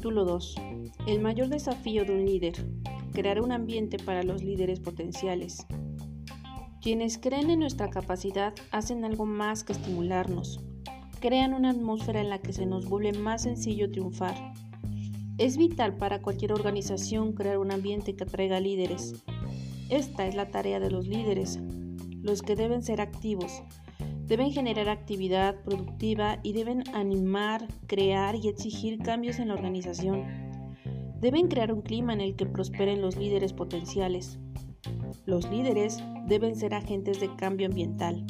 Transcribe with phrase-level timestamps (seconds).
[0.00, 0.54] Capítulo 2.
[1.08, 2.54] El mayor desafío de un líder.
[3.12, 5.66] Crear un ambiente para los líderes potenciales.
[6.80, 10.64] Quienes creen en nuestra capacidad hacen algo más que estimularnos.
[11.20, 14.54] Crean una atmósfera en la que se nos vuelve más sencillo triunfar.
[15.36, 19.22] Es vital para cualquier organización crear un ambiente que atraiga líderes.
[19.90, 21.60] Esta es la tarea de los líderes,
[22.22, 23.52] los que deben ser activos,
[24.30, 30.24] Deben generar actividad productiva y deben animar, crear y exigir cambios en la organización.
[31.20, 34.38] Deben crear un clima en el que prosperen los líderes potenciales.
[35.26, 35.98] Los líderes
[36.28, 38.24] deben ser agentes de cambio ambiental.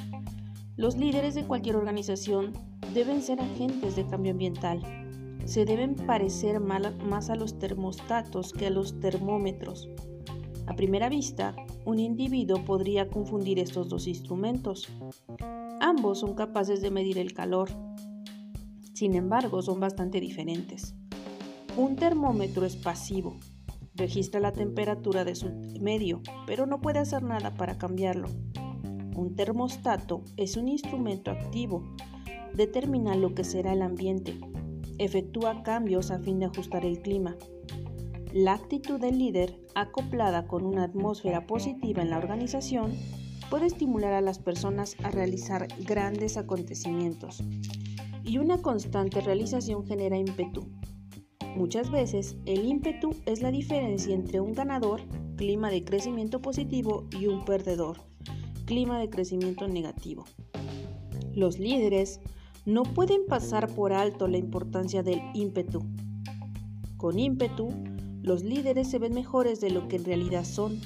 [0.78, 2.54] Los líderes de cualquier organización
[2.94, 4.80] deben ser agentes de cambio ambiental.
[5.44, 9.86] Se deben parecer más a los termostatos que a los termómetros.
[10.66, 11.54] A primera vista,
[11.84, 14.88] un individuo podría confundir estos dos instrumentos.
[15.90, 17.68] Ambos son capaces de medir el calor.
[18.92, 20.94] Sin embargo, son bastante diferentes.
[21.76, 23.34] Un termómetro es pasivo.
[23.96, 28.28] Registra la temperatura de su medio, pero no puede hacer nada para cambiarlo.
[29.16, 31.82] Un termostato es un instrumento activo.
[32.54, 34.38] Determina lo que será el ambiente.
[34.98, 37.34] Efectúa cambios a fin de ajustar el clima.
[38.32, 42.92] La actitud del líder, acoplada con una atmósfera positiva en la organización,
[43.50, 47.42] puede estimular a las personas a realizar grandes acontecimientos
[48.24, 50.68] y una constante realización genera ímpetu.
[51.56, 55.00] Muchas veces el ímpetu es la diferencia entre un ganador,
[55.36, 57.98] clima de crecimiento positivo, y un perdedor,
[58.66, 60.24] clima de crecimiento negativo.
[61.34, 62.20] Los líderes
[62.66, 65.82] no pueden pasar por alto la importancia del ímpetu.
[66.96, 67.70] Con ímpetu,
[68.22, 70.80] los líderes se ven mejores de lo que en realidad son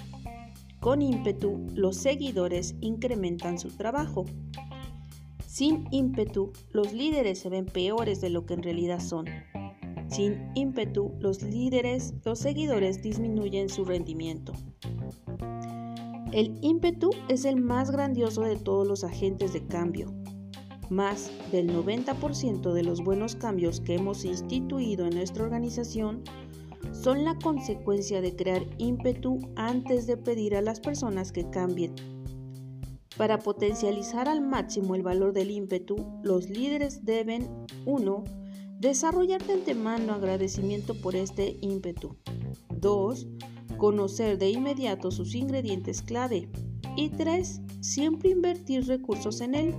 [0.84, 4.26] con ímpetu, los seguidores incrementan su trabajo.
[5.46, 9.24] Sin ímpetu, los líderes se ven peores de lo que en realidad son.
[10.08, 14.52] Sin ímpetu, los líderes, los seguidores disminuyen su rendimiento.
[16.32, 20.12] El ímpetu es el más grandioso de todos los agentes de cambio.
[20.90, 26.22] Más del 90% de los buenos cambios que hemos instituido en nuestra organización
[27.04, 31.94] son la consecuencia de crear ímpetu antes de pedir a las personas que cambien.
[33.18, 37.46] Para potencializar al máximo el valor del ímpetu, los líderes deben
[37.84, 38.24] 1.
[38.80, 42.16] Desarrollar de antemano agradecimiento por este ímpetu.
[42.80, 43.26] 2.
[43.76, 46.48] Conocer de inmediato sus ingredientes clave.
[46.96, 47.60] Y 3.
[47.82, 49.74] Siempre invertir recursos en él.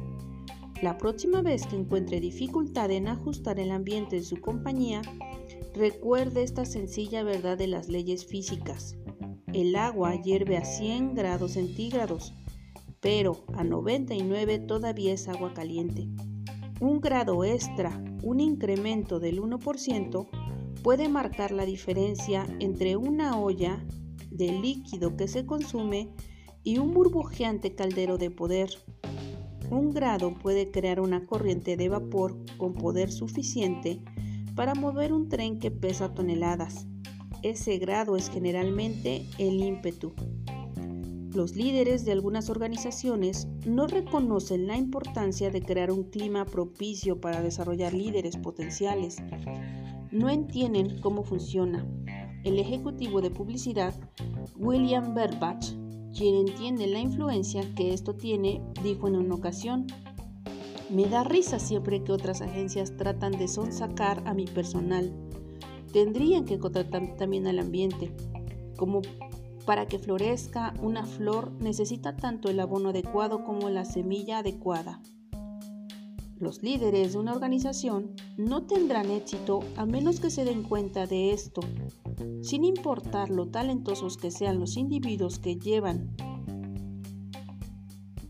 [0.84, 5.02] La próxima vez que encuentre dificultad en ajustar el ambiente de su compañía,
[5.76, 8.96] Recuerde esta sencilla verdad de las leyes físicas.
[9.52, 12.34] El agua hierve a 100 grados centígrados,
[13.02, 16.08] pero a 99 todavía es agua caliente.
[16.80, 20.30] Un grado extra, un incremento del 1%,
[20.82, 23.86] puede marcar la diferencia entre una olla
[24.32, 26.10] de líquido que se consume
[26.64, 28.70] y un burbujeante caldero de poder.
[29.70, 34.00] Un grado puede crear una corriente de vapor con poder suficiente
[34.56, 36.88] para mover un tren que pesa toneladas.
[37.44, 40.14] Ese grado es generalmente el ímpetu.
[41.34, 47.42] Los líderes de algunas organizaciones no reconocen la importancia de crear un clima propicio para
[47.42, 49.18] desarrollar líderes potenciales.
[50.12, 51.86] No entienden cómo funciona.
[52.46, 53.94] El ejecutivo de publicidad,
[54.56, 55.66] William Berbach,
[56.16, 59.88] quien entiende la influencia que esto tiene, dijo en una ocasión,
[60.90, 65.14] me da risa siempre que otras agencias tratan de sonsacar a mi personal.
[65.92, 68.16] Tendrían que contratar también al ambiente.
[68.78, 69.02] Como
[69.66, 75.02] para que florezca una flor necesita tanto el abono adecuado como la semilla adecuada.
[76.38, 81.32] Los líderes de una organización no tendrán éxito a menos que se den cuenta de
[81.32, 81.62] esto,
[82.42, 86.16] sin importar lo talentosos que sean los individuos que llevan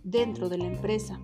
[0.03, 1.19] dentro de la empresa.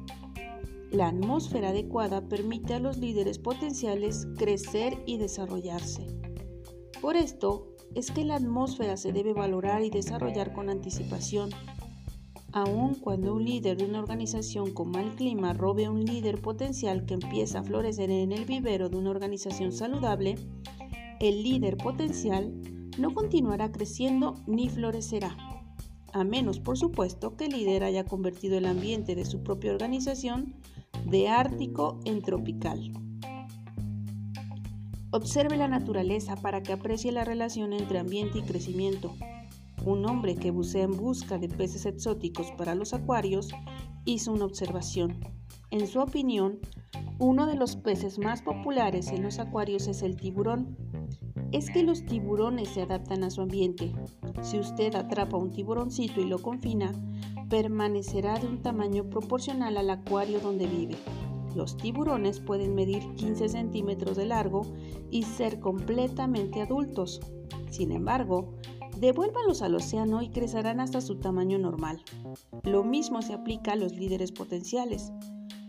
[0.91, 6.05] La atmósfera adecuada permite a los líderes potenciales crecer y desarrollarse.
[7.01, 11.49] Por esto es que la atmósfera se debe valorar y desarrollar con anticipación.
[12.51, 17.05] Aun cuando un líder de una organización con mal clima robe a un líder potencial
[17.05, 20.35] que empieza a florecer en el vivero de una organización saludable,
[21.21, 22.53] el líder potencial
[22.97, 25.37] no continuará creciendo ni florecerá,
[26.11, 30.55] a menos por supuesto que el líder haya convertido el ambiente de su propia organización
[31.05, 32.91] de ártico en tropical.
[35.13, 39.13] Observe la naturaleza para que aprecie la relación entre ambiente y crecimiento.
[39.83, 43.49] Un hombre que bucea en busca de peces exóticos para los acuarios
[44.05, 45.19] hizo una observación.
[45.69, 46.59] En su opinión,
[47.19, 50.77] uno de los peces más populares en los acuarios es el tiburón.
[51.51, 53.91] es que los tiburones se adaptan a su ambiente.
[54.41, 56.93] Si usted atrapa un tiburoncito y lo confina,
[57.51, 60.95] permanecerá de un tamaño proporcional al acuario donde vive.
[61.53, 64.61] Los tiburones pueden medir 15 centímetros de largo
[65.11, 67.19] y ser completamente adultos.
[67.69, 68.53] Sin embargo,
[68.97, 72.01] devuélvalos al océano y crecerán hasta su tamaño normal.
[72.63, 75.11] Lo mismo se aplica a los líderes potenciales.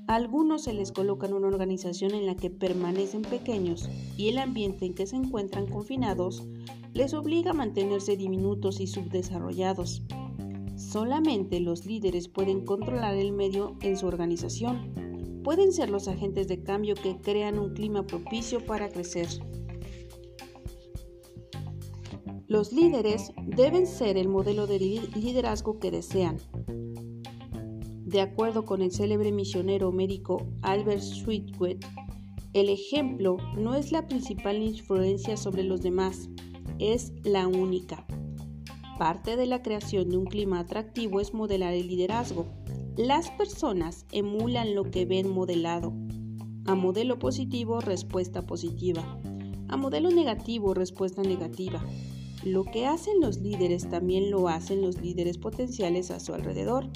[0.06, 4.86] Algunos se les coloca en una organización en la que permanecen pequeños y el ambiente
[4.86, 6.44] en que se encuentran confinados
[6.94, 10.02] les obliga a mantenerse diminutos y subdesarrollados.
[10.76, 15.02] Solamente los líderes pueden controlar el medio en su organización
[15.42, 19.28] pueden ser los agentes de cambio que crean un clima propicio para crecer.
[22.46, 26.36] Los líderes deben ser el modelo de liderazgo que desean.
[28.04, 31.78] De acuerdo con el célebre misionero médico Albert Sweetwood,
[32.52, 36.28] el ejemplo no es la principal influencia sobre los demás,
[36.78, 38.06] es la única.
[38.98, 42.46] Parte de la creación de un clima atractivo es modelar el liderazgo.
[42.96, 45.92] Las personas emulan lo que ven modelado.
[46.66, 49.02] A modelo positivo, respuesta positiva.
[49.68, 51.82] A modelo negativo, respuesta negativa.
[52.44, 56.88] Lo que hacen los líderes también lo hacen los líderes potenciales a su alrededor.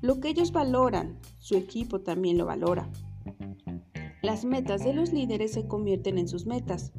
[0.00, 2.90] Lo que ellos valoran, su equipo también lo valora.
[4.22, 6.92] Las metas de los líderes se convierten en sus metas.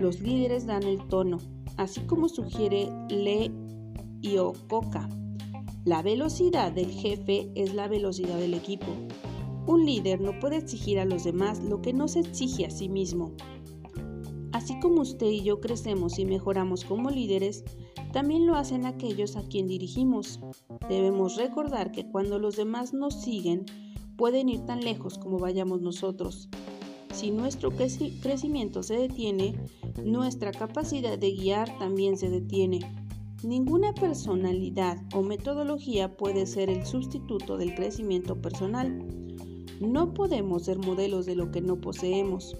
[0.00, 1.38] Los líderes dan el tono,
[1.76, 3.50] así como sugiere Le
[4.22, 5.08] Iococca.
[5.84, 8.86] La velocidad del jefe es la velocidad del equipo.
[9.66, 12.88] Un líder no puede exigir a los demás lo que no se exige a sí
[12.88, 13.32] mismo.
[14.52, 17.64] Así como usted y yo crecemos y mejoramos como líderes,
[18.12, 20.40] también lo hacen aquellos a quien dirigimos.
[20.88, 23.66] Debemos recordar que cuando los demás nos siguen,
[24.16, 26.48] pueden ir tan lejos como vayamos nosotros.
[27.14, 29.54] Si nuestro crecimiento se detiene,
[30.04, 32.80] nuestra capacidad de guiar también se detiene.
[33.44, 38.98] Ninguna personalidad o metodología puede ser el sustituto del crecimiento personal.
[39.80, 42.56] No podemos ser modelos de lo que no poseemos.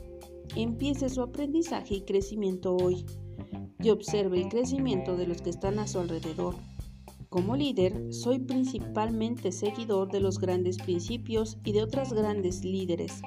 [0.55, 3.05] Empiece su aprendizaje y crecimiento hoy
[3.83, 6.55] y observe el crecimiento de los que están a su alrededor.
[7.29, 13.21] Como líder, soy principalmente seguidor de los grandes principios y de otras grandes líderes.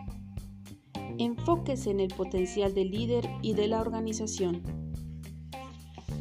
[1.20, 4.62] Enfóquese en el potencial del líder y de la organización.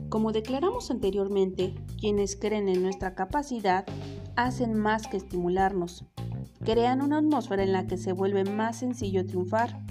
[0.09, 3.85] Como declaramos anteriormente, quienes creen en nuestra capacidad
[4.37, 6.05] hacen más que estimularnos.
[6.65, 9.85] Crean una atmósfera en la que se vuelve más sencillo triunfar.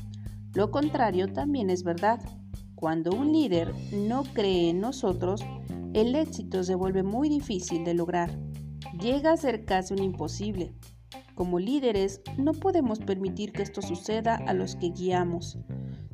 [0.54, 2.19] Lo contrario también es verdad.
[2.74, 5.42] Cuando un líder no cree en nosotros,
[5.94, 8.31] el éxito se vuelve muy difícil de lograr.
[9.00, 10.74] Llega a ser casi un imposible.
[11.36, 15.57] Como líderes, no podemos permitir que esto suceda a los que guiamos.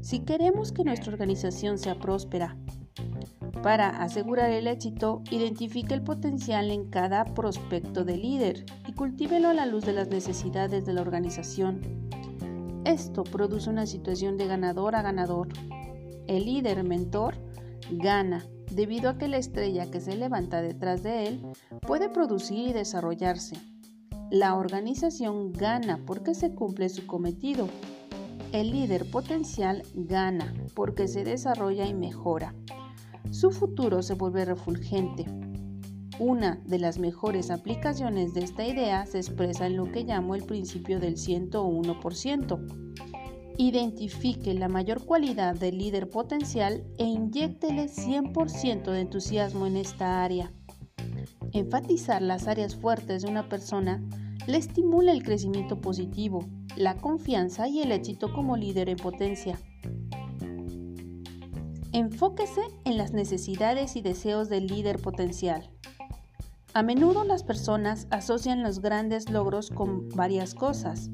[0.01, 2.57] Si queremos que nuestra organización sea próspera,
[3.61, 9.53] para asegurar el éxito, identifique el potencial en cada prospecto de líder y cultívelo a
[9.53, 12.09] la luz de las necesidades de la organización.
[12.85, 15.49] Esto produce una situación de ganador a ganador.
[16.25, 17.35] El líder mentor
[17.91, 21.45] gana debido a que la estrella que se levanta detrás de él
[21.81, 23.57] puede producir y desarrollarse.
[24.31, 27.67] La organización gana porque se cumple su cometido.
[28.51, 32.55] El líder potencial gana porque se desarrolla y mejora
[33.31, 35.25] su futuro se vuelve refulgente.
[36.19, 40.43] Una de las mejores aplicaciones de esta idea se expresa en lo que llamo el
[40.43, 42.97] principio del 101%.
[43.57, 50.51] Identifique la mayor cualidad del líder potencial e inyéctele 100% de entusiasmo en esta área.
[51.53, 54.03] Enfatizar las áreas fuertes de una persona
[54.47, 59.59] le estimula el crecimiento positivo, la confianza y el éxito como líder en potencia.
[61.93, 65.69] Enfóquese en las necesidades y deseos del líder potencial.
[66.73, 71.09] A menudo las personas asocian los grandes logros con varias cosas,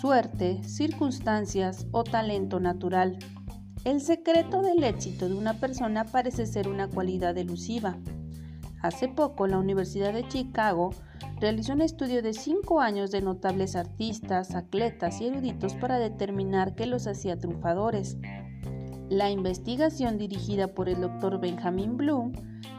[0.00, 3.18] suerte, circunstancias o talento natural.
[3.84, 7.98] El secreto del éxito de una persona parece ser una cualidad elusiva.
[8.84, 10.90] Hace poco la Universidad de Chicago
[11.40, 16.84] realizó un estudio de cinco años de notables artistas, atletas y eruditos para determinar qué
[16.84, 18.18] los hacía triunfadores.
[19.08, 21.40] La investigación dirigida por el Dr.
[21.40, 22.34] Benjamin Bloom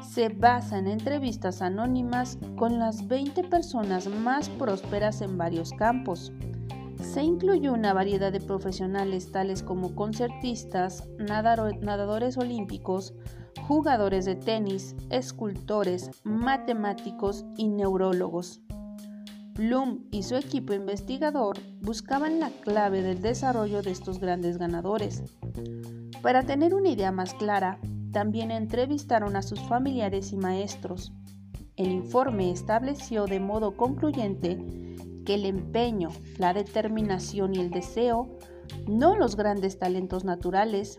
[0.08, 6.32] se basa en entrevistas anónimas con las 20 personas más prósperas en varios campos.
[7.02, 13.16] Se incluyó una variedad de profesionales tales como concertistas, nadadores olímpicos,
[13.68, 18.62] jugadores de tenis, escultores, matemáticos y neurólogos.
[19.56, 25.24] Bloom y su equipo investigador buscaban la clave del desarrollo de estos grandes ganadores.
[26.22, 27.80] Para tener una idea más clara,
[28.12, 31.12] también entrevistaron a sus familiares y maestros.
[31.76, 34.60] El informe estableció de modo concluyente
[35.26, 38.38] que el empeño, la determinación y el deseo,
[38.88, 40.98] no los grandes talentos naturales,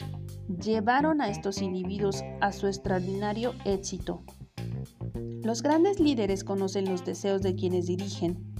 [0.48, 4.22] llevaron a estos individuos a su extraordinario éxito.
[5.42, 8.54] Los grandes líderes conocen los deseos de quienes dirigen.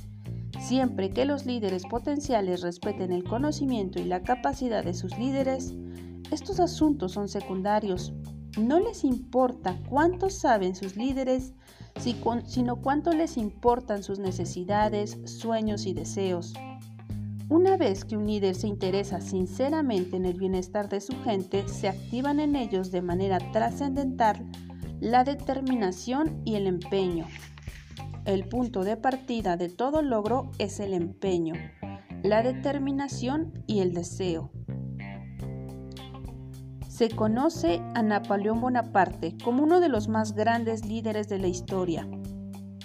[0.60, 5.74] Siempre que los líderes potenciales respeten el conocimiento y la capacidad de sus líderes,
[6.30, 8.12] estos asuntos son secundarios.
[8.58, 11.54] No les importa cuánto saben sus líderes,
[12.46, 16.54] sino cuánto les importan sus necesidades, sueños y deseos.
[17.48, 21.88] Una vez que un líder se interesa sinceramente en el bienestar de su gente, se
[21.88, 24.50] activan en ellos de manera trascendental
[24.98, 27.26] la determinación y el empeño.
[28.24, 31.54] El punto de partida de todo logro es el empeño,
[32.24, 34.50] la determinación y el deseo.
[36.88, 42.08] Se conoce a Napoleón Bonaparte como uno de los más grandes líderes de la historia.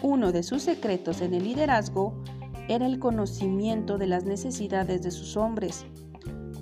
[0.04, 2.22] Uno de sus secretos en el liderazgo
[2.74, 5.86] era el conocimiento de las necesidades de sus hombres.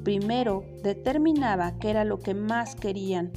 [0.03, 3.31] Primero, determinaba qué era lo que más querían.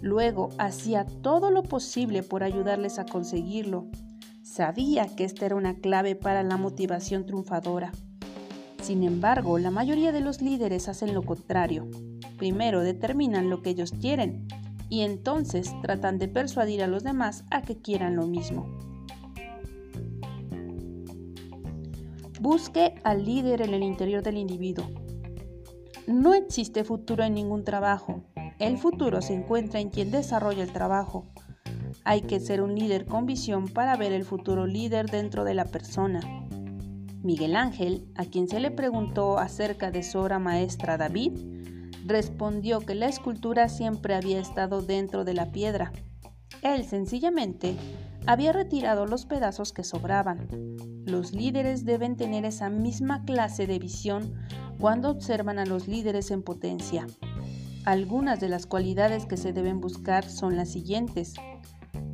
[0.00, 3.86] Luego, hacía todo lo posible por ayudarles a conseguirlo.
[4.42, 7.92] Sabía que esta era una clave para la motivación triunfadora.
[8.82, 11.86] Sin embargo, la mayoría de los líderes hacen lo contrario.
[12.38, 14.48] Primero determinan lo que ellos quieren
[14.88, 18.89] y entonces tratan de persuadir a los demás a que quieran lo mismo.
[22.40, 24.86] Busque al líder en el interior del individuo.
[26.06, 28.22] No existe futuro en ningún trabajo.
[28.58, 31.26] El futuro se encuentra en quien desarrolla el trabajo.
[32.02, 35.66] Hay que ser un líder con visión para ver el futuro líder dentro de la
[35.66, 36.20] persona.
[37.22, 41.32] Miguel Ángel, a quien se le preguntó acerca de su obra maestra David,
[42.06, 45.92] respondió que la escultura siempre había estado dentro de la piedra.
[46.62, 47.76] Él sencillamente
[48.26, 50.48] había retirado los pedazos que sobraban.
[51.06, 54.34] Los líderes deben tener esa misma clase de visión
[54.78, 57.06] cuando observan a los líderes en potencia.
[57.84, 61.34] Algunas de las cualidades que se deben buscar son las siguientes.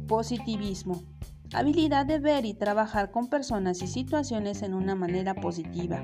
[0.06, 1.02] Positivismo.
[1.52, 6.02] Habilidad de ver y trabajar con personas y situaciones en una manera positiva.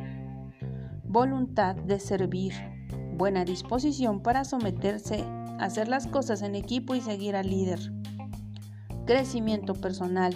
[1.04, 2.54] Voluntad de servir.
[3.16, 5.24] Buena disposición para someterse,
[5.58, 7.92] hacer las cosas en equipo y seguir al líder.
[9.12, 10.34] Crecimiento personal.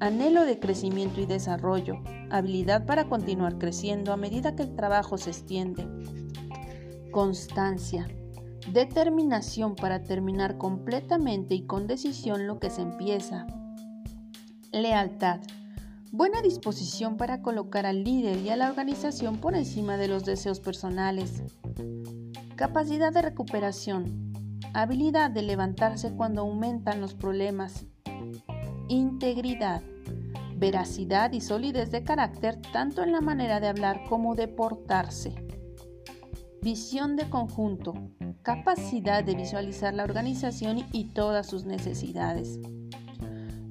[0.00, 1.94] Anhelo de crecimiento y desarrollo.
[2.28, 5.88] Habilidad para continuar creciendo a medida que el trabajo se extiende.
[7.10, 8.06] Constancia.
[8.70, 13.46] Determinación para terminar completamente y con decisión lo que se empieza.
[14.72, 15.40] Lealtad.
[16.12, 20.60] Buena disposición para colocar al líder y a la organización por encima de los deseos
[20.60, 21.42] personales.
[22.56, 24.34] Capacidad de recuperación.
[24.74, 27.86] Habilidad de levantarse cuando aumentan los problemas
[28.88, 29.82] integridad,
[30.56, 35.34] veracidad y solidez de carácter tanto en la manera de hablar como de portarse.
[36.62, 37.94] Visión de conjunto,
[38.42, 42.58] capacidad de visualizar la organización y todas sus necesidades.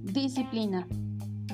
[0.03, 0.87] Disciplina,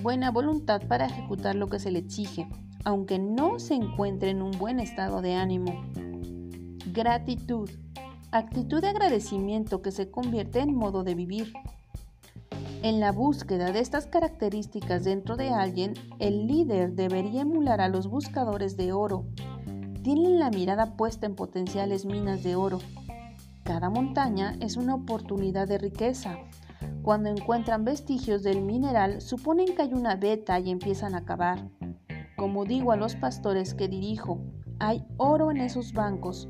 [0.01, 2.47] buena voluntad para ejecutar lo que se le exige,
[2.83, 5.83] aunque no se encuentre en un buen estado de ánimo.
[6.91, 7.69] Gratitud,
[8.31, 11.53] actitud de agradecimiento que se convierte en modo de vivir.
[12.83, 18.09] En la búsqueda de estas características dentro de alguien, el líder debería emular a los
[18.09, 19.23] buscadores de oro.
[20.03, 22.79] Tienen la mirada puesta en potenciales minas de oro.
[23.63, 26.37] Cada montaña es una oportunidad de riqueza.
[27.03, 31.69] Cuando encuentran vestigios del mineral, suponen que hay una beta y empiezan a cavar.
[32.35, 34.41] Como digo a los pastores que dirijo,
[34.79, 36.49] hay oro en esos bancos.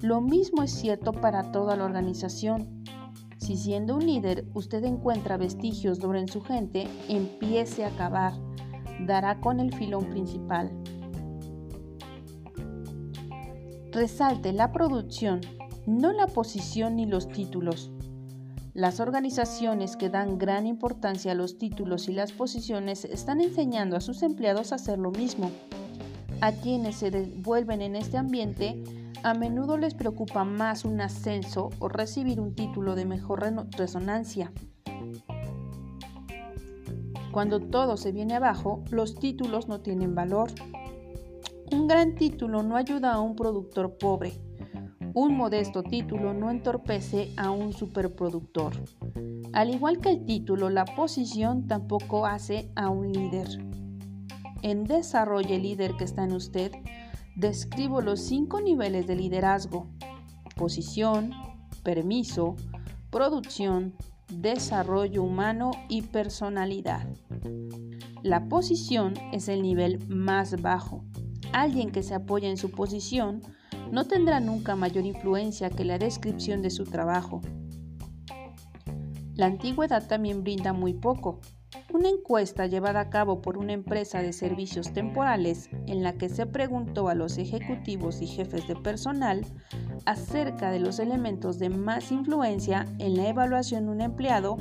[0.00, 2.84] Lo mismo es cierto para toda la organización.
[3.44, 8.32] Si siendo un líder usted encuentra vestigios en su gente, empiece a cavar.
[9.00, 10.72] Dará con el filón principal.
[13.92, 15.42] Resalte la producción,
[15.86, 17.90] no la posición ni los títulos.
[18.72, 24.00] Las organizaciones que dan gran importancia a los títulos y las posiciones están enseñando a
[24.00, 25.50] sus empleados a hacer lo mismo.
[26.40, 28.82] A quienes se devuelven en este ambiente
[29.24, 34.52] a menudo les preocupa más un ascenso o recibir un título de mejor resonancia.
[37.32, 40.50] Cuando todo se viene abajo, los títulos no tienen valor.
[41.72, 44.34] Un gran título no ayuda a un productor pobre.
[45.14, 48.74] Un modesto título no entorpece a un superproductor.
[49.54, 53.48] Al igual que el título, la posición tampoco hace a un líder.
[54.60, 56.72] En desarrollo el líder que está en usted
[57.36, 59.88] describo los cinco niveles de liderazgo.
[60.56, 61.32] Posición,
[61.82, 62.56] permiso,
[63.10, 63.94] producción,
[64.28, 67.06] desarrollo humano y personalidad.
[68.22, 71.04] La posición es el nivel más bajo.
[71.52, 73.42] Alguien que se apoya en su posición
[73.90, 77.42] no tendrá nunca mayor influencia que la descripción de su trabajo.
[79.34, 81.40] La antigüedad también brinda muy poco.
[81.94, 86.44] Una encuesta llevada a cabo por una empresa de servicios temporales en la que se
[86.44, 89.46] preguntó a los ejecutivos y jefes de personal
[90.04, 94.56] acerca de los elementos de más influencia en la evaluación de un empleado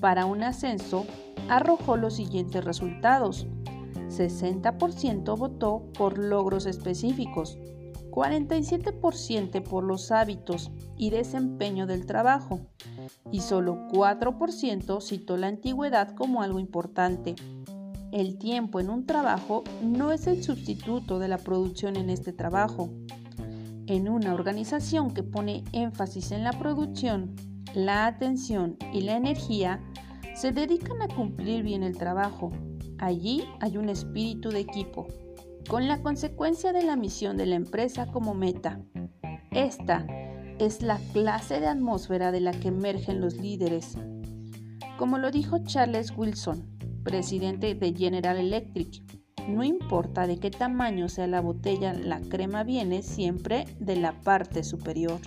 [0.00, 1.06] para un ascenso
[1.48, 3.46] arrojó los siguientes resultados.
[4.08, 7.56] 60% votó por logros específicos,
[8.14, 12.60] 47% por los hábitos y desempeño del trabajo
[13.32, 17.34] y solo 4% citó la antigüedad como algo importante.
[18.12, 22.88] El tiempo en un trabajo no es el sustituto de la producción en este trabajo.
[23.88, 27.34] En una organización que pone énfasis en la producción,
[27.74, 29.80] la atención y la energía,
[30.36, 32.52] se dedican a cumplir bien el trabajo.
[32.98, 35.08] Allí hay un espíritu de equipo
[35.68, 38.80] con la consecuencia de la misión de la empresa como meta.
[39.50, 40.06] Esta
[40.58, 43.96] es la clase de atmósfera de la que emergen los líderes.
[44.98, 49.02] Como lo dijo Charles Wilson, presidente de General Electric,
[49.48, 54.64] no importa de qué tamaño sea la botella, la crema viene siempre de la parte
[54.64, 55.20] superior.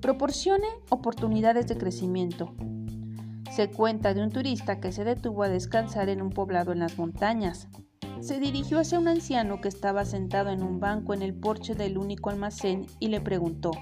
[0.00, 2.54] Proporcione oportunidades de crecimiento.
[3.50, 6.96] Se cuenta de un turista que se detuvo a descansar en un poblado en las
[6.96, 7.68] montañas.
[8.20, 11.98] Se dirigió hacia un anciano que estaba sentado en un banco en el porche del
[11.98, 13.72] único almacén y le preguntó,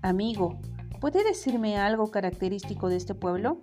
[0.00, 0.60] Amigo,
[1.00, 3.58] ¿puede decirme algo característico de este pueblo?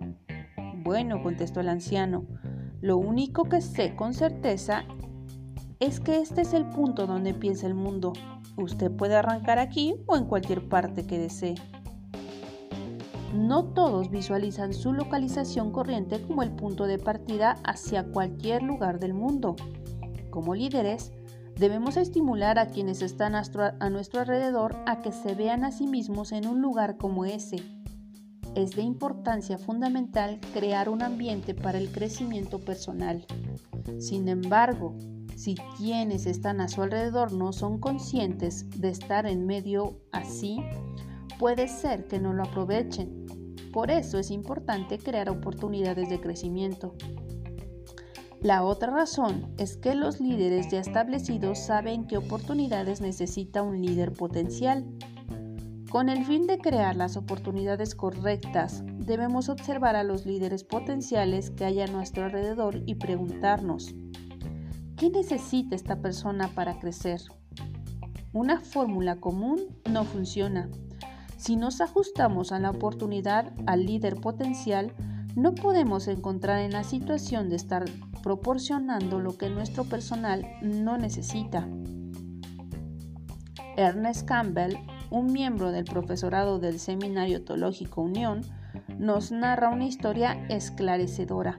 [0.84, 2.26] Bueno, contestó el anciano,
[2.80, 4.84] lo único que sé con certeza
[5.80, 8.12] es que este es el punto donde empieza el mundo.
[8.56, 11.54] Usted puede arrancar aquí o en cualquier parte que desee.
[13.34, 19.12] No todos visualizan su localización corriente como el punto de partida hacia cualquier lugar del
[19.12, 19.56] mundo.
[20.30, 21.10] Como líderes,
[21.56, 26.30] debemos estimular a quienes están a nuestro alrededor a que se vean a sí mismos
[26.30, 27.56] en un lugar como ese.
[28.54, 33.26] Es de importancia fundamental crear un ambiente para el crecimiento personal.
[33.98, 34.94] Sin embargo,
[35.34, 40.60] si quienes están a su alrededor no son conscientes de estar en medio así,
[41.40, 43.23] puede ser que no lo aprovechen
[43.74, 46.94] por eso es importante crear oportunidades de crecimiento.
[48.40, 54.12] La otra razón es que los líderes ya establecidos saben qué oportunidades necesita un líder
[54.12, 54.86] potencial.
[55.90, 61.64] Con el fin de crear las oportunidades correctas, debemos observar a los líderes potenciales que
[61.64, 63.92] hay a nuestro alrededor y preguntarnos,
[64.96, 67.22] ¿qué necesita esta persona para crecer?
[68.32, 70.70] Una fórmula común no funciona.
[71.44, 74.94] Si nos ajustamos a la oportunidad al líder potencial,
[75.36, 77.84] no podemos encontrar en la situación de estar
[78.22, 81.68] proporcionando lo que nuestro personal no necesita.
[83.76, 84.78] Ernest Campbell,
[85.10, 88.40] un miembro del profesorado del Seminario Teológico Unión,
[88.98, 91.58] nos narra una historia esclarecedora.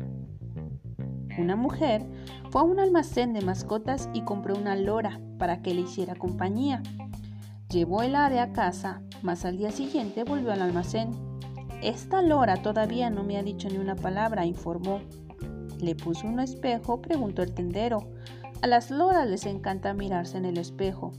[1.38, 2.04] Una mujer
[2.50, 6.82] fue a un almacén de mascotas y compró una lora para que le hiciera compañía.
[7.70, 11.12] Llevó el ave a casa, mas al día siguiente volvió al almacén.
[11.82, 15.02] Esta lora todavía no me ha dicho ni una palabra, informó.
[15.80, 18.08] Le puso un espejo, preguntó el tendero.
[18.62, 21.12] A las loras les encanta mirarse en el espejo.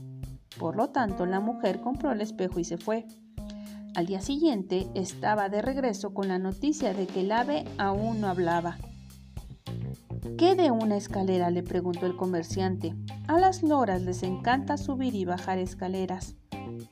[0.57, 3.05] Por lo tanto, la mujer compró el espejo y se fue.
[3.95, 8.27] Al día siguiente estaba de regreso con la noticia de que el ave aún no
[8.27, 8.77] hablaba.
[10.37, 11.49] ¿Qué de una escalera?
[11.49, 12.95] le preguntó el comerciante.
[13.27, 16.35] A las loras les encanta subir y bajar escaleras.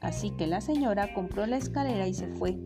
[0.01, 2.57] Así que la señora compró la escalera y se fue.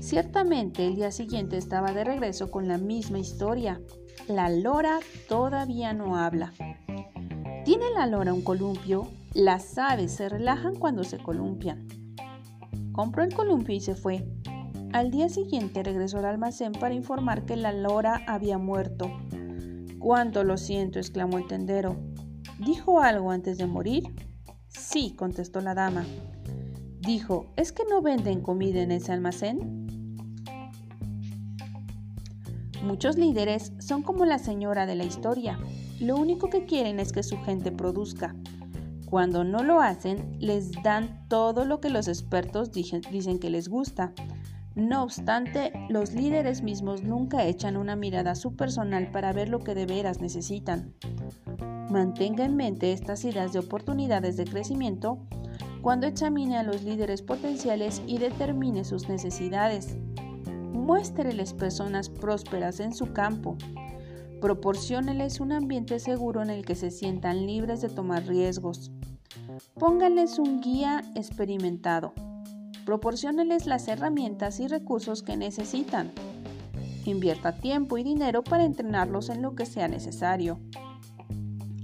[0.00, 3.80] Ciertamente el día siguiente estaba de regreso con la misma historia.
[4.28, 6.52] La lora todavía no habla.
[7.64, 9.08] ¿Tiene la lora un columpio?
[9.34, 11.86] Las aves se relajan cuando se columpian.
[12.92, 14.26] Compró el columpio y se fue.
[14.92, 19.10] Al día siguiente regresó al almacén para informar que la lora había muerto.
[20.02, 21.96] Cuánto lo siento, exclamó el tendero.
[22.58, 24.02] ¿Dijo algo antes de morir?
[24.66, 26.04] Sí, contestó la dama.
[26.98, 29.86] Dijo, ¿es que no venden comida en ese almacén?
[32.82, 35.60] Muchos líderes son como la señora de la historia.
[36.00, 38.34] Lo único que quieren es que su gente produzca.
[39.08, 44.12] Cuando no lo hacen, les dan todo lo que los expertos dicen que les gusta.
[44.74, 49.60] No obstante, los líderes mismos nunca echan una mirada a su personal para ver lo
[49.60, 50.94] que de veras necesitan.
[51.90, 55.18] Mantenga en mente estas ideas de oportunidades de crecimiento
[55.82, 59.96] cuando examine a los líderes potenciales y determine sus necesidades.
[60.72, 63.58] Muéstreles personas prósperas en su campo.
[64.40, 68.90] Proporcióneles un ambiente seguro en el que se sientan libres de tomar riesgos.
[69.74, 72.14] Pónganles un guía experimentado.
[72.84, 76.10] Proporcióneles las herramientas y recursos que necesitan.
[77.04, 80.58] Invierta tiempo y dinero para entrenarlos en lo que sea necesario.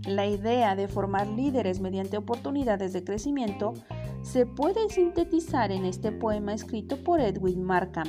[0.06, 3.74] La idea de formar líderes mediante oportunidades de crecimiento
[4.22, 8.08] se puede sintetizar en este poema escrito por Edwin Markham.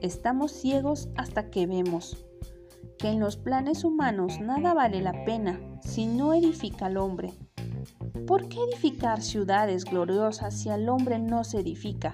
[0.00, 2.16] Estamos ciegos hasta que vemos
[2.98, 7.32] que en los planes humanos nada vale la pena si no edifica al hombre.
[8.26, 12.10] ¿Por qué edificar ciudades gloriosas si al hombre no se edifica?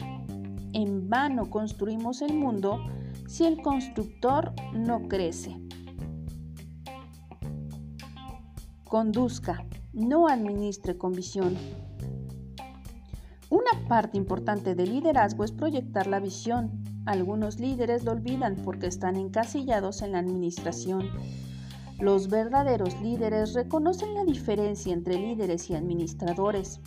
[0.74, 2.84] En vano construimos el mundo
[3.26, 5.56] si el constructor no crece.
[8.84, 11.56] Conduzca, no administre con visión.
[13.48, 16.84] Una parte importante del liderazgo es proyectar la visión.
[17.06, 21.08] Algunos líderes lo olvidan porque están encasillados en la administración.
[22.02, 26.80] Los verdaderos líderes reconocen la diferencia entre líderes y administradores.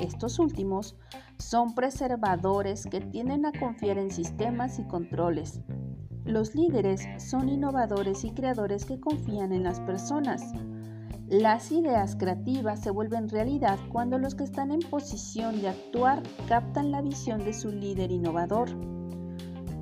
[0.00, 0.96] Estos últimos
[1.36, 5.60] son preservadores que tienden a confiar en sistemas y controles.
[6.24, 10.42] Los líderes son innovadores y creadores que confían en las personas.
[11.28, 16.92] Las ideas creativas se vuelven realidad cuando los que están en posición de actuar captan
[16.92, 18.70] la visión de su líder innovador.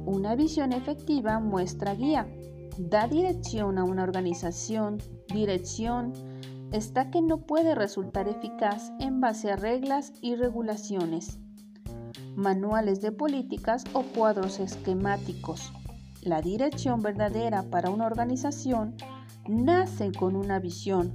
[0.05, 2.27] Una visión efectiva muestra guía,
[2.79, 4.99] da dirección a una organización,
[5.33, 6.13] dirección,
[6.73, 11.39] está que no puede resultar eficaz en base a reglas y regulaciones,
[12.35, 15.73] manuales de políticas o cuadros esquemáticos.
[16.23, 18.97] La dirección verdadera para una organización
[19.49, 21.15] nace con una visión.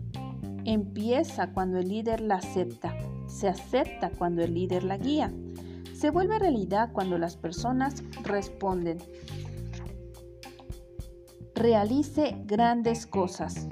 [0.65, 2.95] Empieza cuando el líder la acepta,
[3.28, 5.34] se acepta cuando el líder la guía,
[5.93, 9.00] se vuelve realidad cuando las personas responden.
[11.60, 13.67] Realice grandes cosas.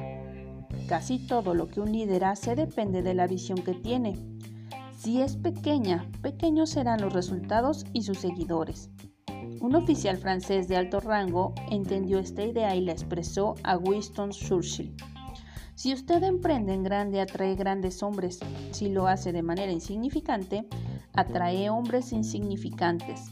[0.90, 4.20] Casi todo lo que un líder hace depende de la visión que tiene.
[5.00, 8.90] Si es pequeña, pequeños serán los resultados y sus seguidores.
[9.62, 14.94] Un oficial francés de alto rango entendió esta idea y la expresó a Winston Churchill.
[15.76, 18.42] Si usted emprende en grande, atrae grandes hombres.
[18.72, 20.68] Si lo hace de manera insignificante,
[21.14, 23.32] atrae hombres insignificantes.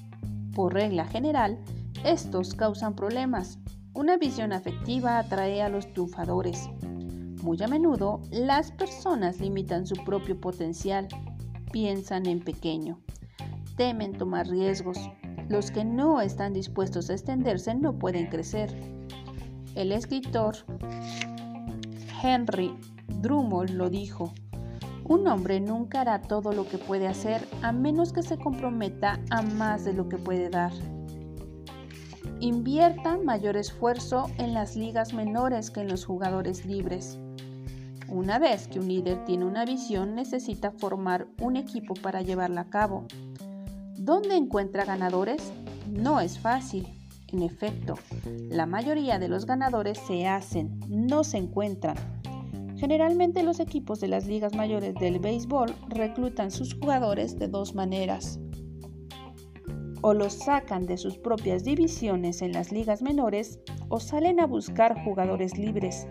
[0.56, 1.60] Por regla general,
[2.06, 3.60] estos causan problemas.
[3.96, 6.70] Una visión afectiva atrae a los triunfadores.
[7.42, 11.08] Muy a menudo, las personas limitan su propio potencial,
[11.72, 13.00] piensan en pequeño,
[13.78, 14.98] temen tomar riesgos,
[15.48, 18.70] los que no están dispuestos a extenderse no pueden crecer.
[19.76, 20.58] El escritor
[22.22, 22.76] Henry
[23.22, 24.34] Drummond lo dijo.
[25.06, 29.42] Un hombre nunca hará todo lo que puede hacer a menos que se comprometa a
[29.42, 30.74] más de lo que puede dar.
[32.42, 37.18] Invierta mayor esfuerzo en las ligas menores que en los jugadores libres.
[38.10, 42.70] Una vez que un líder tiene una visión, necesita formar un equipo para llevarla a
[42.70, 43.06] cabo.
[43.98, 45.52] ¿Dónde encuentra ganadores?
[45.90, 46.88] No es fácil.
[47.32, 47.96] En efecto,
[48.50, 51.96] la mayoría de los ganadores se hacen, no se encuentran.
[52.78, 58.40] Generalmente los equipos de las ligas mayores del béisbol reclutan sus jugadores de dos maneras.
[60.02, 65.04] O los sacan de sus propias divisiones en las ligas menores o salen a buscar
[65.04, 66.08] jugadores libres.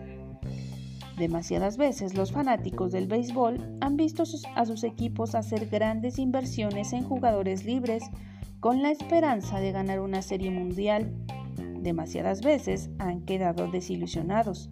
[1.17, 4.23] Demasiadas veces los fanáticos del béisbol han visto
[4.55, 8.03] a sus equipos hacer grandes inversiones en jugadores libres
[8.59, 11.13] con la esperanza de ganar una serie mundial.
[11.79, 14.67] Demasiadas veces han quedado desilusionados.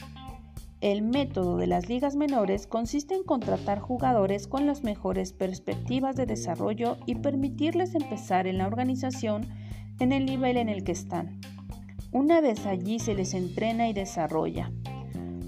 [0.83, 6.25] El método de las ligas menores consiste en contratar jugadores con las mejores perspectivas de
[6.25, 9.47] desarrollo y permitirles empezar en la organización
[10.01, 11.39] en el nivel en el que están.
[12.11, 14.73] Una vez allí se les entrena y desarrolla.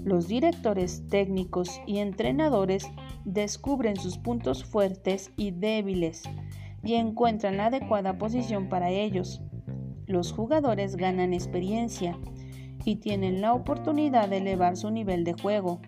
[0.04, 2.88] Los directores técnicos y entrenadores
[3.26, 6.22] descubren sus puntos fuertes y débiles
[6.82, 9.42] y encuentran la adecuada posición para ellos.
[10.06, 12.18] Los jugadores ganan experiencia
[12.86, 15.80] y tienen la oportunidad de elevar su nivel de juego.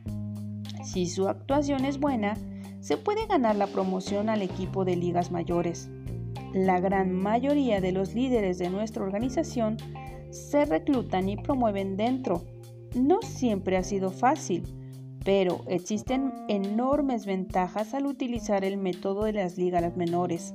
[0.85, 2.37] Si su actuación es buena,
[2.81, 5.89] se puede ganar la promoción al equipo de ligas mayores.
[6.53, 9.79] La gran mayoría de los líderes de nuestra organización
[10.31, 12.43] se reclutan y promueven dentro
[12.95, 14.65] no siempre ha sido fácil,
[15.25, 20.55] pero existen enormes ventajas al utilizar el método de las ligas menores.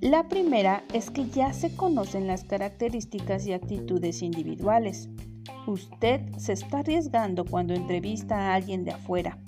[0.00, 5.08] La primera es que ya se conocen las características y actitudes individuales.
[5.66, 9.38] Usted se está arriesgando cuando entrevista a alguien de afuera.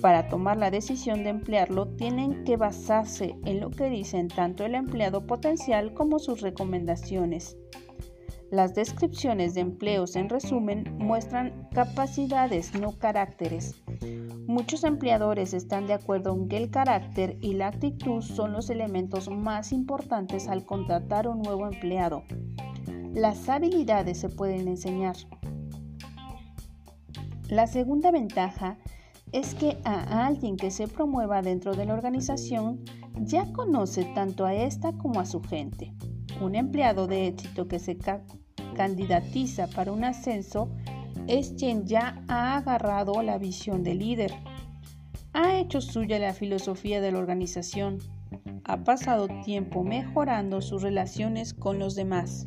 [0.00, 4.74] Para tomar la decisión de emplearlo tienen que basarse en lo que dicen tanto el
[4.74, 7.56] empleado potencial como sus recomendaciones.
[8.50, 13.80] Las descripciones de empleos en resumen muestran capacidades, no caracteres.
[14.46, 19.30] Muchos empleadores están de acuerdo en que el carácter y la actitud son los elementos
[19.30, 22.24] más importantes al contratar un nuevo empleado.
[23.14, 25.16] Las habilidades se pueden enseñar.
[27.48, 28.78] La segunda ventaja
[29.32, 32.84] es que a alguien que se promueva dentro de la organización
[33.16, 35.92] ya conoce tanto a esta como a su gente.
[36.40, 37.98] Un empleado de éxito que se
[38.76, 40.70] candidatiza para un ascenso
[41.26, 44.32] es quien ya ha agarrado la visión de líder,
[45.32, 47.98] ha hecho suya la filosofía de la organización,
[48.64, 52.44] ha pasado tiempo mejorando sus relaciones con los demás.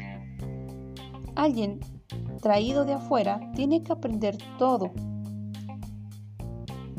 [1.36, 1.80] Alguien
[2.42, 4.92] traído de afuera tiene que aprender todo.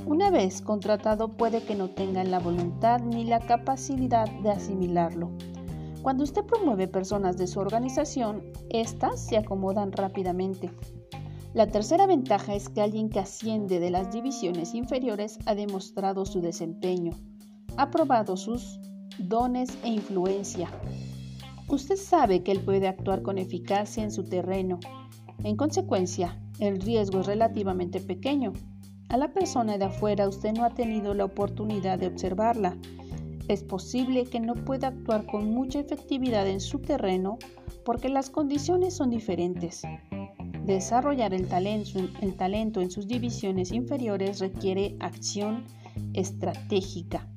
[0.07, 5.31] Una vez contratado puede que no tengan la voluntad ni la capacidad de asimilarlo.
[6.03, 10.70] Cuando usted promueve personas de su organización, éstas se acomodan rápidamente.
[11.55, 16.40] La tercera ventaja es que alguien que asciende de las divisiones inferiores ha demostrado su
[16.40, 17.12] desempeño,
[17.77, 18.81] ha probado sus
[19.18, 20.68] dones e influencia.
[21.68, 24.81] Usted sabe que él puede actuar con eficacia en su terreno.
[25.42, 28.53] En consecuencia, el riesgo es relativamente pequeño.
[29.09, 32.77] A la persona de afuera usted no ha tenido la oportunidad de observarla
[33.48, 37.38] es posible que no pueda actuar con mucha efectividad en su terreno
[37.85, 39.83] porque las condiciones son diferentes.
[40.64, 45.64] Desarrollar el talento, en sus divisiones inferiores requiere acción
[46.14, 47.29] estratégica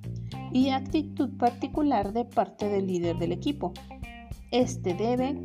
[0.53, 3.73] y actitud particular de parte del líder del equipo.
[4.51, 5.39] Este debe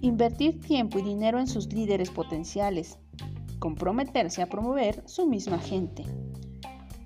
[0.00, 2.98] invertir tiempo y dinero en sus líderes potenciales,
[3.58, 6.04] comprometerse a promover su misma gente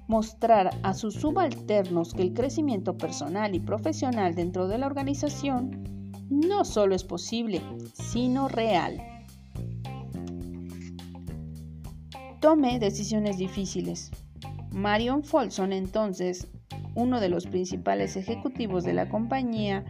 [0.06, 6.64] mostrar a sus subalternos que el crecimiento personal y profesional dentro de la organización no
[6.64, 7.62] solo es posible,
[7.94, 9.02] sino real.
[12.40, 14.10] Tome decisiones difíciles.
[14.70, 16.48] Marion Folsom, entonces
[16.94, 19.84] uno de los principales ejecutivos de la compañía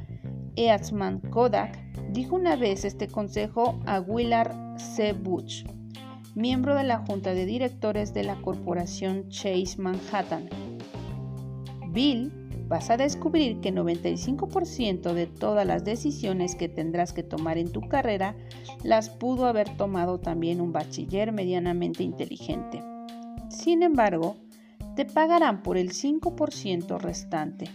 [0.56, 1.78] Eastman Kodak,
[2.12, 5.12] dijo una vez este consejo a Willard C.
[5.12, 5.64] Butch
[6.34, 10.48] miembro de la junta de directores de la corporación Chase Manhattan.
[11.90, 12.32] Bill,
[12.66, 17.82] vas a descubrir que 95% de todas las decisiones que tendrás que tomar en tu
[17.82, 18.34] carrera
[18.82, 22.82] las pudo haber tomado también un bachiller medianamente inteligente.
[23.48, 24.36] Sin embargo,
[24.96, 27.68] te pagarán por el 5% restante.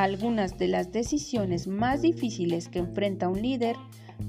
[0.00, 3.76] Algunas de las decisiones más difíciles que enfrenta un líder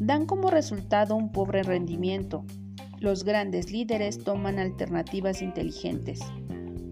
[0.02, 2.44] dan como resultado un pobre rendimiento.
[3.00, 6.20] Los grandes líderes toman alternativas inteligentes.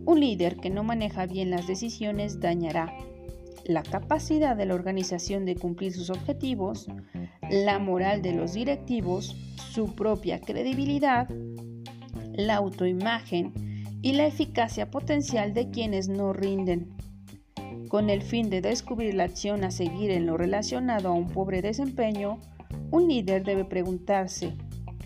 [0.06, 2.96] Un líder que no maneja bien las decisiones dañará
[3.65, 6.88] la capacidad de la organización de cumplir sus objetivos,
[7.50, 9.36] la moral de los directivos,
[9.74, 11.28] su propia credibilidad,
[12.32, 13.52] la autoimagen
[14.02, 16.98] y la eficacia potencial de quienes no rinden.
[17.89, 21.63] Con el fin de descubrir la acción a seguir en lo relacionado a un pobre
[21.63, 22.38] desempeño,
[22.91, 24.54] un líder debe preguntarse,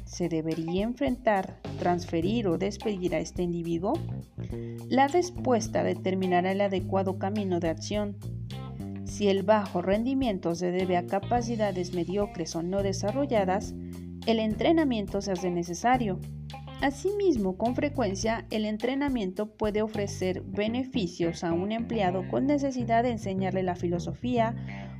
[0.03, 3.93] ¿se debería enfrentar, transferir o despedir a este individuo?
[4.89, 8.17] La respuesta determinará el adecuado camino de acción.
[9.05, 13.73] Si el bajo rendimiento se debe a capacidades mediocres o no desarrolladas,
[14.27, 16.19] el entrenamiento se hace necesario.
[16.83, 23.63] Asimismo, con frecuencia, el entrenamiento puede ofrecer beneficios a un empleado con necesidad de enseñarle
[23.63, 24.53] la filosofía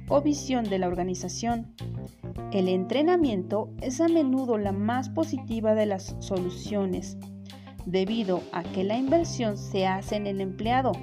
[0.07, 1.75] o visión de la organización.
[2.53, 7.17] El entrenamiento es a menudo la más positiva de las soluciones,
[7.85, 10.93] debido a que la inversión se hace en el empleado.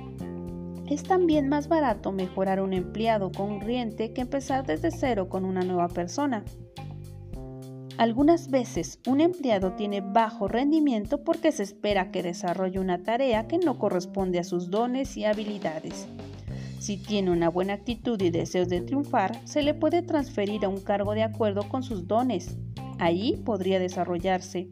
[0.89, 5.89] Es también más barato mejorar un empleado corriente que empezar desde cero con una nueva
[5.89, 6.43] persona.
[8.01, 13.59] Algunas veces un empleado tiene bajo rendimiento porque se espera que desarrolle una tarea que
[13.59, 16.09] no corresponde a sus dones y habilidades.
[16.79, 20.81] Si tiene una buena actitud y deseos de triunfar, se le puede transferir a un
[20.81, 22.57] cargo de acuerdo con sus dones.
[22.99, 24.71] Allí podría desarrollarse.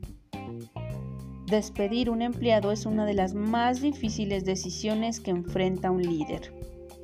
[1.50, 6.54] Despedir un empleado es una de las más difíciles decisiones que enfrenta un líder.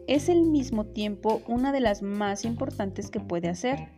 [0.07, 3.91] Es al mismo tiempo una de las más importantes que puede hacer.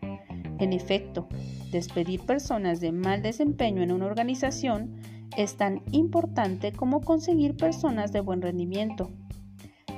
[0.58, 1.28] En efecto,
[1.70, 4.96] despedir personas de mal desempeño en una organización
[5.36, 9.10] es tan importante como conseguir personas de buen rendimiento.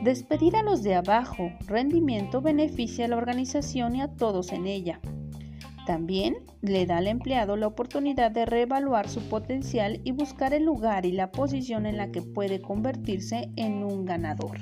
[0.02, 5.00] Despedir a los de abajo rendimiento beneficia a la organización y a todos en ella.
[5.86, 11.06] También le da al empleado la oportunidad de reevaluar su potencial y buscar el lugar
[11.06, 14.58] y la posición en la que puede convertirse en un ganador.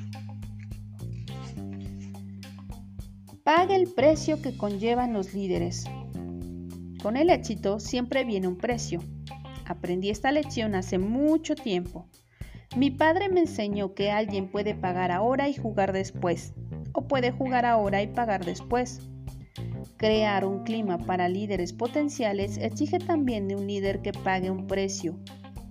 [3.47, 5.85] Paga el precio que conllevan los líderes.
[7.01, 8.99] Con el éxito siempre viene un precio.
[9.65, 12.09] Aprendí esta lección hace mucho tiempo.
[12.77, 16.55] Mi padre me enseñó que alguien puede pagar ahora y jugar después,
[16.93, 18.99] o puede jugar ahora y pagar después.
[19.97, 25.21] Crear un clima para líderes potenciales exige también de un líder que pague un precio.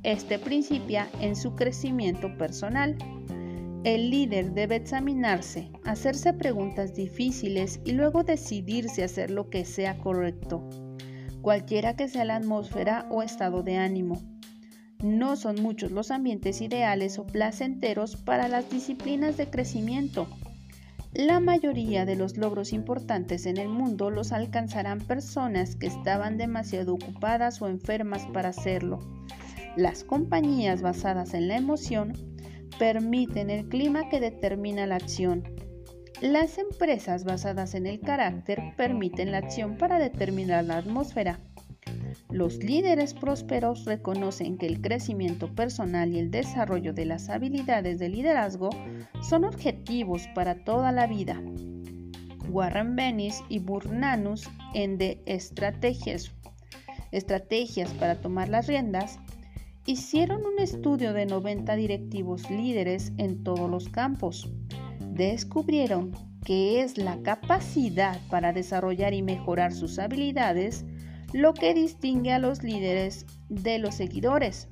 [0.03, 2.95] Este principia en su crecimiento personal.
[3.86, 10.00] El líder debe examinarse, hacerse preguntas difíciles y luego decidirse a hacer lo que sea
[10.00, 10.67] correcto,
[11.43, 14.19] cualquiera que sea la atmósfera o estado de ánimo.
[15.04, 20.28] No son muchos los ambientes ideales o placenteros para las disciplinas de crecimiento.
[21.13, 26.95] La mayoría de los logros importantes en el mundo los alcanzarán personas que estaban demasiado
[26.95, 28.98] ocupadas o enfermas para hacerlo.
[29.78, 32.35] Las compañías basadas en la emoción
[32.80, 35.43] permiten el clima que determina la acción.
[36.21, 41.39] Las empresas basadas en el carácter permiten la acción para determinar la atmósfera.
[42.30, 48.10] Los líderes prósperos reconocen que el crecimiento personal y el desarrollo de las habilidades de
[48.10, 48.69] liderazgo
[49.21, 51.41] son objetivos para toda la vida.
[52.49, 56.32] Warren Bennis y Burnanus en The Estrategias,
[57.12, 59.19] Estrategias para tomar las riendas
[59.86, 64.50] hicieron un estudio de 90 directivos líderes en todos los campos.
[65.00, 66.12] Descubrieron
[66.43, 70.86] que es la capacidad para desarrollar y mejorar sus habilidades
[71.34, 74.67] lo que distingue a los líderes de los seguidores.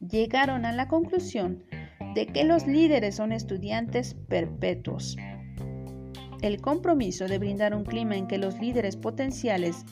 [0.00, 1.64] Llegaron a la conclusión
[2.14, 5.16] de que los líderes son estudiantes perpetuos.
[6.42, 9.84] El compromiso de brindar un clima en que los líderes potenciales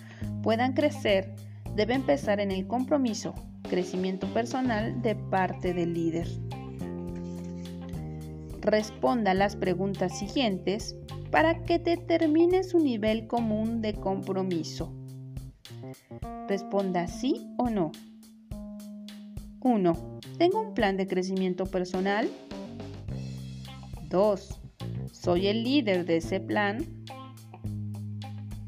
[0.43, 1.35] puedan crecer
[1.75, 3.35] debe empezar en el compromiso,
[3.69, 6.29] crecimiento personal de parte del líder.
[8.61, 10.97] Responda las preguntas siguientes
[11.31, 14.93] para que determine su nivel común de compromiso.
[16.49, 17.91] Responda sí o no.
[19.61, 20.21] 1.
[20.39, 22.29] ¿Tengo un plan de crecimiento personal?
[24.11, 24.61] 2.
[25.13, 26.85] ¿Soy el líder de ese plan?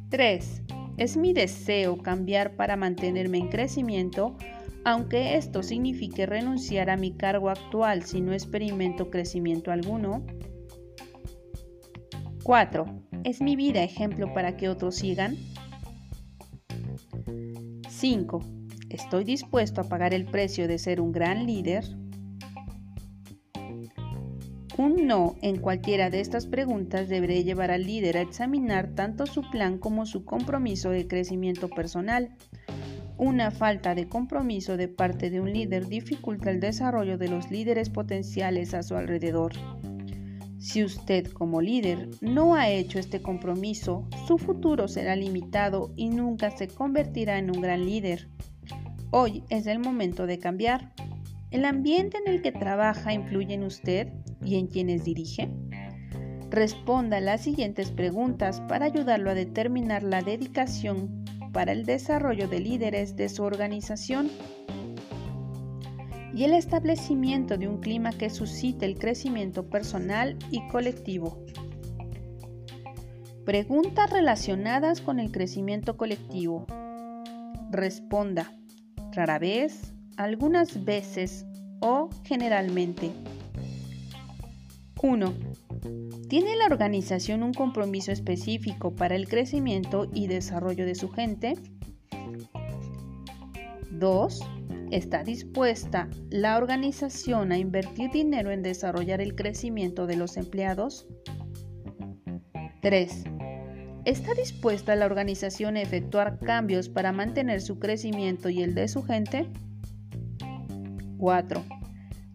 [0.08, 0.63] 3.
[0.96, 4.36] ¿Es mi deseo cambiar para mantenerme en crecimiento,
[4.84, 10.24] aunque esto signifique renunciar a mi cargo actual si no experimento crecimiento alguno?
[12.44, 12.84] 4.
[13.24, 15.36] ¿Es mi vida ejemplo para que otros sigan?
[17.88, 18.40] 5.
[18.90, 21.84] ¿Estoy dispuesto a pagar el precio de ser un gran líder?
[24.76, 29.48] Un no en cualquiera de estas preguntas debería llevar al líder a examinar tanto su
[29.48, 32.34] plan como su compromiso de crecimiento personal.
[33.16, 37.88] Una falta de compromiso de parte de un líder dificulta el desarrollo de los líderes
[37.88, 39.52] potenciales a su alrededor.
[40.58, 46.50] Si usted como líder no ha hecho este compromiso, su futuro será limitado y nunca
[46.50, 48.28] se convertirá en un gran líder.
[49.12, 50.92] Hoy es el momento de cambiar.
[51.52, 54.08] ¿El ambiente en el que trabaja influye en usted
[54.44, 55.48] y en quienes dirige?
[56.50, 63.16] Responda las siguientes preguntas para ayudarlo a determinar la dedicación para el desarrollo de líderes
[63.16, 64.30] de su organización
[66.34, 71.44] y el establecimiento de un clima que suscite el crecimiento personal y colectivo.
[73.44, 76.66] Preguntas relacionadas con el crecimiento colectivo.
[77.70, 78.52] Responda
[79.12, 81.46] rara vez, algunas veces
[81.80, 83.12] o generalmente.
[85.04, 85.34] 1.
[86.30, 91.58] ¿Tiene la organización un compromiso específico para el crecimiento y desarrollo de su gente?
[93.90, 94.40] 2.
[94.90, 101.06] ¿Está dispuesta la organización a invertir dinero en desarrollar el crecimiento de los empleados?
[102.80, 103.24] 3.
[104.06, 109.02] ¿Está dispuesta la organización a efectuar cambios para mantener su crecimiento y el de su
[109.02, 109.50] gente?
[111.18, 111.83] 4.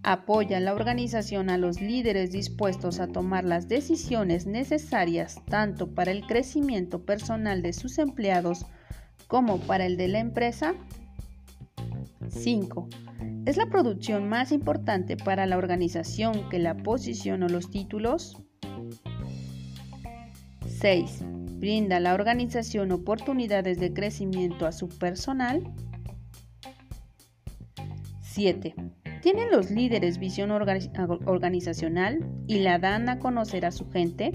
[0.03, 6.25] ¿Apoya la organización a los líderes dispuestos a tomar las decisiones necesarias tanto para el
[6.25, 8.65] crecimiento personal de sus empleados
[9.27, 10.73] como para el de la empresa?
[12.29, 12.87] 5.
[13.45, 18.37] ¿Es la producción más importante para la organización que la posición o los títulos?
[20.65, 21.23] 6.
[21.59, 25.61] ¿Brinda la organización oportunidades de crecimiento a su personal?
[28.21, 28.75] 7.
[29.21, 34.31] ¿Tienen los líderes visión organizacional y la dan a conocer a su gente?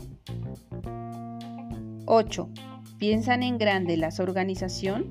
[2.04, 2.50] 8.
[2.98, 5.10] ¿Piensan en grande las organización?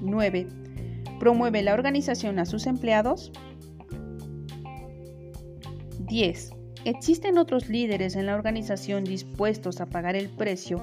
[0.00, 0.48] 9.
[1.20, 3.30] ¿Promueve la organización a sus empleados?
[5.98, 6.50] 10.
[6.86, 10.82] ¿Existen otros líderes en la organización dispuestos a pagar el precio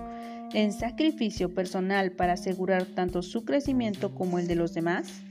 [0.53, 5.25] en sacrificio personal para asegurar tanto su crecimiento como el de los demás?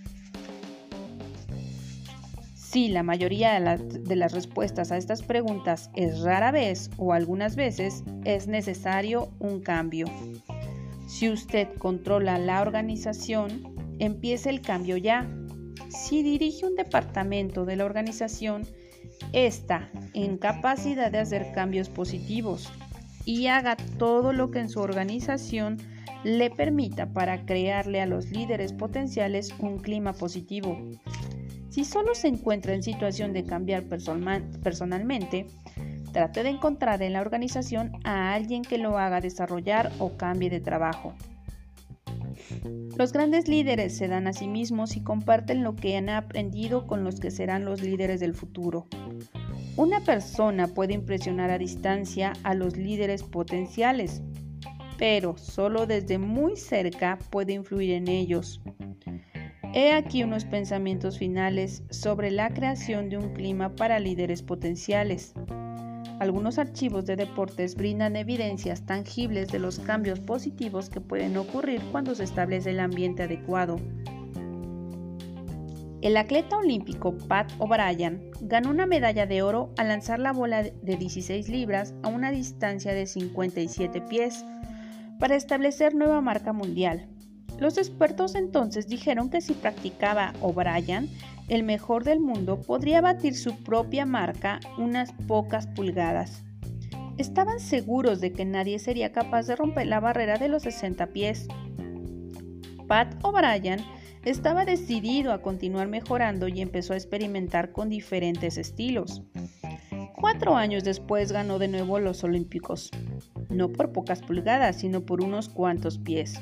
[2.75, 8.03] Si la mayoría de, las respuestas a estas preguntas es rara vez o algunas veces,
[8.25, 10.07] es necesario un cambio.
[11.07, 15.31] Si usted controla la organización, empiece el cambio ya.
[15.89, 18.67] Si dirige un departamento de la organización,
[19.33, 22.73] está en capacidad de hacer cambios positivos
[23.25, 25.77] y haga todo lo que en su organización
[26.25, 30.77] le permita para crearle a los líderes potenciales un clima positivo.
[31.75, 35.49] Si solo se encuentra en situación de cambiar personalmente,
[36.13, 40.61] trate de encontrar en la organización a alguien que lo haga desarrollar o cambie de
[40.61, 41.15] trabajo.
[42.97, 47.03] Los grandes líderes se dan a sí mismos y comparten lo que han aprendido con
[47.03, 48.87] los que serán los líderes del futuro.
[49.77, 54.23] Una persona puede impresionar a distancia a los líderes potenciales,
[54.97, 58.63] pero solo desde muy cerca puede influir en ellos.
[59.77, 65.35] He aquí unos pensamientos finales sobre la creación de un clima para líderes potenciales.
[66.21, 72.15] Algunos archivos de deportes brindan evidencias tangibles de los cambios positivos que pueden ocurrir cuando
[72.15, 73.81] se establece el ambiente adecuado.
[76.03, 80.97] El atleta olímpico Pat O'Brien ganó una medalla de oro al lanzar la bola de
[80.97, 84.45] 16 libras a una distancia de 57 pies
[85.19, 87.09] para establecer nueva marca mundial.
[87.59, 91.09] Los expertos entonces dijeron que si practicaba O'Brien,
[91.49, 96.43] el mejor del mundo, podría batir su propia marca unas pocas pulgadas.
[97.17, 101.47] Estaban seguros de que nadie sería capaz de romper la barrera de los 60 pies.
[102.89, 103.81] Pat O'Brien
[104.25, 109.23] estaba decidido a continuar mejorando y empezó a experimentar con diferentes estilos.
[110.17, 112.91] Cuatro años después ganó de nuevo los Olímpicos,
[113.49, 116.41] no por pocas pulgadas, sino por unos cuantos pies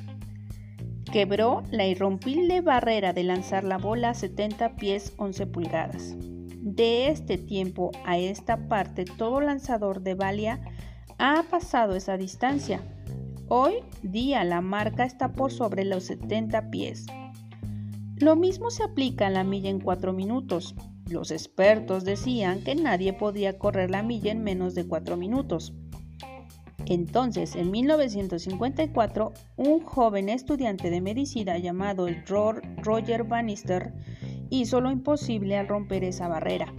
[1.11, 6.15] quebró la irrompible barrera de lanzar la bola a 70 pies 11 pulgadas.
[6.19, 10.61] De este tiempo a esta parte, todo lanzador de balia
[11.19, 12.81] ha pasado esa distancia.
[13.49, 17.07] Hoy día la marca está por sobre los 70 pies.
[18.17, 20.75] Lo mismo se aplica a la milla en 4 minutos.
[21.11, 25.75] Los expertos decían que nadie podía correr la milla en menos de 4 minutos.
[26.87, 33.95] Entonces, en 1954, un joven estudiante de medicina llamado el Roger Bannister
[34.51, 36.73] hizo lo imposible al romper esa barrera.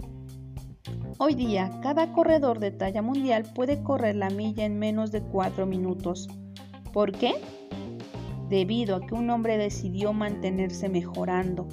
[1.18, 5.64] Hoy día, cada corredor de talla mundial puede correr la milla en menos de 4
[5.64, 6.28] minutos.
[6.92, 7.34] ¿Por qué?
[8.48, 11.66] Debido a que un hombre decidió mantenerse mejorando.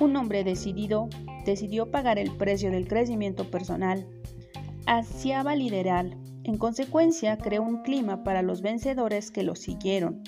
[0.00, 1.08] Un hombre decidido
[1.44, 4.06] decidió pagar el precio del crecimiento personal.
[4.86, 10.22] Ansiaba liderar, en consecuencia, creó un clima para los vencedores que lo siguieron.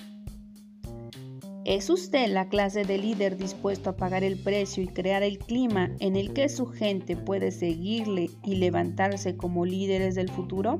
[1.65, 5.89] ¿Es usted la clase de líder dispuesto a pagar el precio y crear el clima
[5.99, 10.79] en el que su gente puede seguirle y levantarse como líderes del futuro?